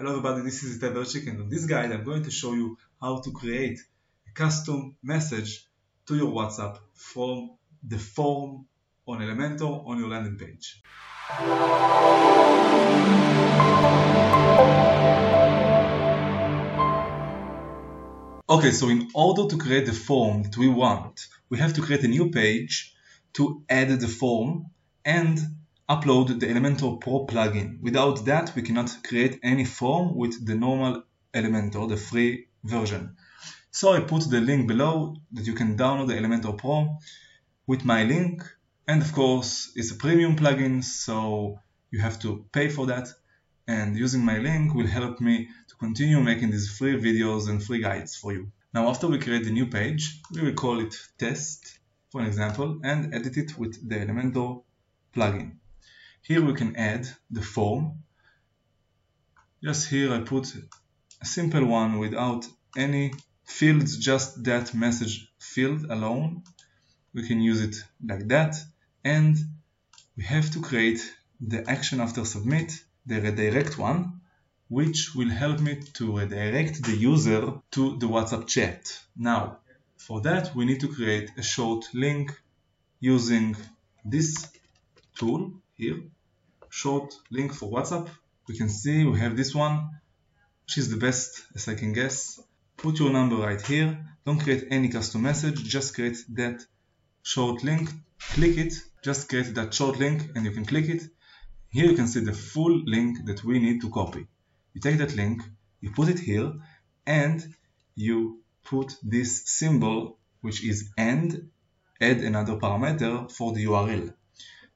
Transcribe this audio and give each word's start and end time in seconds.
Hello 0.00 0.12
everybody, 0.12 0.40
this 0.40 0.62
is 0.62 0.78
Itay 0.78 0.94
Verchik 0.94 1.28
and 1.28 1.42
on 1.42 1.50
this 1.50 1.66
guide 1.66 1.92
I'm 1.92 2.04
going 2.04 2.22
to 2.22 2.30
show 2.30 2.54
you 2.54 2.78
how 3.02 3.20
to 3.20 3.30
create 3.32 3.78
a 4.26 4.30
custom 4.32 4.96
message 5.02 5.66
to 6.06 6.16
your 6.16 6.32
WhatsApp 6.32 6.78
from 6.94 7.50
the 7.82 7.98
form 7.98 8.64
on 9.06 9.18
Elementor 9.18 9.86
on 9.86 9.98
your 9.98 10.08
landing 10.08 10.38
page. 10.38 10.80
Okay, 18.48 18.70
so 18.70 18.88
in 18.88 19.10
order 19.12 19.46
to 19.48 19.58
create 19.58 19.84
the 19.84 19.92
form 19.92 20.44
that 20.44 20.56
we 20.56 20.68
want, 20.68 21.26
we 21.50 21.58
have 21.58 21.74
to 21.74 21.82
create 21.82 22.04
a 22.04 22.08
new 22.08 22.30
page 22.30 22.94
to 23.34 23.62
add 23.68 23.90
the 24.00 24.08
form 24.08 24.70
and 25.04 25.38
upload 25.90 26.38
the 26.38 26.46
Elementor 26.46 27.00
Pro 27.00 27.26
plugin. 27.26 27.80
Without 27.80 28.24
that, 28.26 28.54
we 28.54 28.62
cannot 28.62 28.96
create 29.02 29.40
any 29.42 29.64
form 29.64 30.14
with 30.14 30.46
the 30.46 30.54
normal 30.54 31.02
Elementor, 31.34 31.88
the 31.88 31.96
free 31.96 32.46
version. 32.62 33.16
So 33.72 33.92
I 33.92 34.00
put 34.00 34.30
the 34.30 34.40
link 34.40 34.68
below 34.68 35.16
that 35.32 35.46
you 35.48 35.54
can 35.54 35.76
download 35.76 36.06
the 36.06 36.14
Elementor 36.14 36.56
Pro 36.56 36.96
with 37.66 37.84
my 37.84 38.04
link. 38.04 38.44
And 38.86 39.02
of 39.02 39.12
course, 39.12 39.72
it's 39.74 39.90
a 39.90 39.96
premium 39.96 40.36
plugin, 40.36 40.84
so 40.84 41.58
you 41.90 42.00
have 42.00 42.20
to 42.20 42.44
pay 42.52 42.68
for 42.68 42.86
that. 42.86 43.08
And 43.66 43.96
using 43.96 44.24
my 44.24 44.38
link 44.38 44.74
will 44.74 44.86
help 44.86 45.20
me 45.20 45.48
to 45.68 45.74
continue 45.76 46.20
making 46.20 46.52
these 46.52 46.70
free 46.78 47.00
videos 47.00 47.48
and 47.48 47.62
free 47.62 47.80
guides 47.80 48.14
for 48.16 48.32
you. 48.32 48.52
Now, 48.72 48.88
after 48.88 49.08
we 49.08 49.18
create 49.18 49.44
the 49.44 49.50
new 49.50 49.66
page, 49.66 50.20
we 50.32 50.42
will 50.42 50.54
call 50.54 50.78
it 50.78 50.94
test, 51.18 51.78
for 52.10 52.22
example, 52.22 52.78
and 52.84 53.12
edit 53.12 53.36
it 53.36 53.58
with 53.58 53.88
the 53.88 53.96
Elementor 53.96 54.62
plugin. 55.14 55.59
Here 56.22 56.44
we 56.44 56.54
can 56.54 56.76
add 56.76 57.08
the 57.30 57.42
form. 57.42 58.02
Just 59.62 59.88
here 59.88 60.12
I 60.12 60.20
put 60.20 60.54
a 61.20 61.26
simple 61.26 61.64
one 61.64 61.98
without 61.98 62.46
any 62.76 63.12
fields, 63.44 63.96
just 63.98 64.44
that 64.44 64.74
message 64.74 65.28
field 65.38 65.86
alone. 65.90 66.44
We 67.12 67.26
can 67.26 67.40
use 67.40 67.62
it 67.62 67.76
like 68.04 68.28
that. 68.28 68.56
And 69.04 69.36
we 70.16 70.24
have 70.24 70.50
to 70.52 70.60
create 70.60 71.00
the 71.40 71.68
action 71.68 72.00
after 72.00 72.24
submit, 72.24 72.72
the 73.06 73.20
redirect 73.20 73.78
one, 73.78 74.20
which 74.68 75.14
will 75.14 75.30
help 75.30 75.60
me 75.60 75.80
to 75.94 76.18
redirect 76.18 76.84
the 76.84 76.96
user 76.96 77.54
to 77.72 77.98
the 77.98 78.06
WhatsApp 78.06 78.46
chat. 78.46 78.98
Now, 79.16 79.58
for 79.96 80.20
that, 80.20 80.54
we 80.54 80.64
need 80.64 80.80
to 80.80 80.88
create 80.88 81.30
a 81.36 81.42
short 81.42 81.88
link 81.92 82.38
using 83.00 83.56
this 84.04 84.46
tool 85.14 85.52
here. 85.80 85.98
Short 86.68 87.14
link 87.30 87.52
for 87.52 87.70
WhatsApp. 87.70 88.08
We 88.48 88.56
can 88.56 88.68
see 88.68 89.04
we 89.04 89.18
have 89.18 89.36
this 89.36 89.54
one. 89.54 89.76
Which 90.64 90.78
is 90.78 90.90
the 90.90 90.96
best 91.06 91.42
as 91.56 91.66
I 91.68 91.74
can 91.74 91.92
guess. 91.92 92.40
Put 92.76 93.00
your 93.00 93.10
number 93.10 93.36
right 93.36 93.60
here. 93.72 93.90
Don't 94.24 94.40
create 94.40 94.64
any 94.70 94.88
custom 94.88 95.22
message. 95.22 95.58
Just 95.76 95.94
create 95.94 96.18
that 96.40 96.58
short 97.22 97.64
link. 97.64 97.90
Click 98.34 98.56
it. 98.56 98.74
Just 99.02 99.28
create 99.28 99.54
that 99.54 99.74
short 99.74 99.98
link 99.98 100.30
and 100.34 100.44
you 100.44 100.52
can 100.52 100.64
click 100.64 100.88
it. 100.88 101.02
Here 101.70 101.86
you 101.86 101.96
can 101.96 102.08
see 102.08 102.20
the 102.20 102.32
full 102.32 102.82
link 102.84 103.24
that 103.26 103.42
we 103.42 103.58
need 103.58 103.80
to 103.80 103.90
copy. 103.90 104.26
You 104.74 104.80
take 104.80 104.98
that 104.98 105.16
link 105.16 105.42
you 105.80 105.90
put 105.92 106.08
it 106.08 106.18
here 106.18 106.52
and 107.06 107.54
you 107.94 108.42
put 108.64 108.94
this 109.02 109.42
symbol 109.46 110.18
which 110.42 110.64
is 110.64 110.90
and 110.96 111.50
add 112.00 112.18
another 112.18 112.56
parameter 112.56 113.30
for 113.30 113.52
the 113.52 113.64
URL 113.64 114.12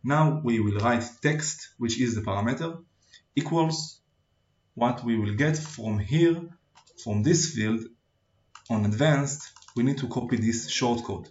now 0.04 0.40
we 0.44 0.60
will 0.60 0.78
write 0.80 1.04
text, 1.22 1.70
which 1.78 1.98
is 1.98 2.14
the 2.14 2.20
parameter, 2.20 2.84
equals 3.34 4.00
what 4.74 5.02
we 5.02 5.16
will 5.16 5.34
get 5.34 5.56
from 5.56 5.98
here, 5.98 6.42
from 7.02 7.22
this 7.22 7.54
field. 7.54 7.80
On 8.68 8.84
advanced, 8.84 9.50
we 9.74 9.82
need 9.82 9.98
to 9.98 10.08
copy 10.08 10.36
this 10.36 10.70
shortcode. 10.70 11.30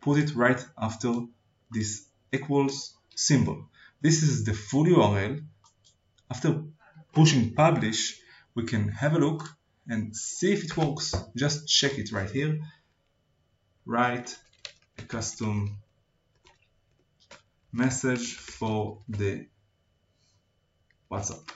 Put 0.00 0.18
it 0.18 0.34
right 0.34 0.62
after 0.78 1.12
this 1.70 2.06
equals 2.32 2.94
symbol. 3.14 3.68
This 4.02 4.22
is 4.22 4.44
the 4.44 4.54
full 4.54 4.84
URL. 4.84 5.42
After 6.30 6.62
pushing 7.12 7.54
publish, 7.54 8.20
we 8.54 8.64
can 8.64 8.88
have 8.88 9.14
a 9.14 9.18
look 9.18 9.48
and 9.88 10.14
see 10.14 10.52
if 10.52 10.64
it 10.64 10.76
works. 10.76 11.14
Just 11.36 11.68
check 11.68 11.98
it 11.98 12.12
right 12.12 12.30
here. 12.30 12.60
Write 13.86 14.36
a 14.98 15.02
custom 15.02 15.78
message 17.72 18.34
for 18.34 18.98
the 19.08 19.46
WhatsApp. 21.10 21.48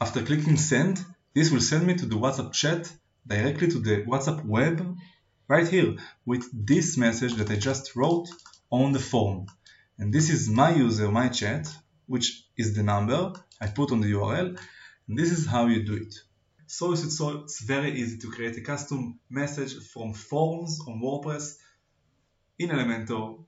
After 0.00 0.22
clicking 0.22 0.56
send, 0.56 1.04
this 1.34 1.50
will 1.50 1.60
send 1.60 1.86
me 1.86 1.94
to 1.94 2.06
the 2.06 2.16
WhatsApp 2.16 2.52
chat 2.52 2.90
directly 3.26 3.68
to 3.68 3.78
the 3.78 4.02
WhatsApp 4.04 4.44
web 4.44 4.96
right 5.46 5.68
here 5.68 5.96
with 6.24 6.44
this 6.52 6.96
message 6.96 7.34
that 7.34 7.50
I 7.50 7.56
just 7.56 7.96
wrote 7.96 8.28
on 8.70 8.92
the 8.92 8.98
form. 8.98 9.46
And 9.98 10.12
this 10.12 10.30
is 10.30 10.48
my 10.48 10.74
user, 10.74 11.10
my 11.10 11.28
chat, 11.28 11.68
which 12.06 12.44
is 12.56 12.74
the 12.74 12.82
number 12.82 13.32
I 13.60 13.66
put 13.66 13.92
on 13.92 14.00
the 14.00 14.12
URL. 14.12 14.58
And 15.06 15.18
this 15.18 15.30
is 15.32 15.46
how 15.46 15.66
you 15.66 15.84
do 15.84 15.94
it. 15.94 16.14
So 16.66 16.92
it's 16.92 17.60
very 17.60 17.92
easy 18.00 18.18
to 18.18 18.30
create 18.30 18.56
a 18.56 18.62
custom 18.62 19.18
message 19.28 19.74
from 19.88 20.14
forms 20.14 20.80
on 20.86 21.00
WordPress 21.02 21.56
in 22.58 22.70
Elementor 22.70 23.44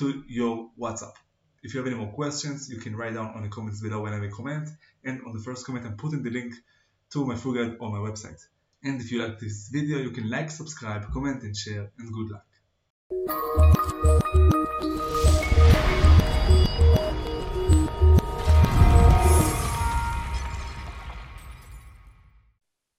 to 0.00 0.24
your 0.28 0.70
WhatsApp. 0.78 1.14
If 1.62 1.72
you 1.74 1.80
have 1.80 1.86
any 1.86 1.96
more 1.96 2.12
questions, 2.12 2.68
you 2.70 2.78
can 2.78 2.96
write 2.96 3.14
down 3.14 3.32
on 3.34 3.42
the 3.42 3.48
comments 3.48 3.80
below 3.82 4.00
when 4.00 4.14
I 4.14 4.18
make 4.18 4.32
comment. 4.32 4.70
And 5.04 5.20
on 5.26 5.34
the 5.34 5.40
first 5.40 5.66
comment, 5.66 5.84
I'm 5.86 5.98
putting 5.98 6.22
the 6.22 6.30
link 6.30 6.54
to 7.12 7.26
my 7.26 7.36
full 7.36 7.52
guide 7.52 7.76
on 7.80 7.92
my 7.92 7.98
website. 7.98 8.40
And 8.82 8.98
if 8.98 9.12
you 9.12 9.22
like 9.22 9.38
this 9.38 9.68
video, 9.70 9.98
you 9.98 10.10
can 10.10 10.30
like, 10.30 10.50
subscribe, 10.50 11.12
comment, 11.12 11.42
and 11.42 11.54
share. 11.54 11.92
And 11.98 12.10
good 12.14 12.30
luck. 12.30 12.46